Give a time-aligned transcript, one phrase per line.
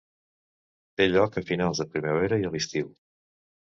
[1.01, 2.91] Té lloc a finals de primavera i a l'estiu.